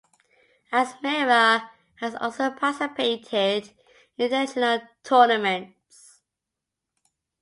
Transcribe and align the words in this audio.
Asmara 0.73 1.69
has 1.97 2.15
also 2.15 2.49
participated 2.49 3.69
in 4.17 4.25
international 4.31 4.81
tournaments. 5.03 6.23